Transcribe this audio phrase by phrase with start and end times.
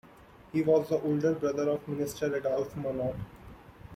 [0.51, 3.15] He was the older brother of minister Adolphe Monod.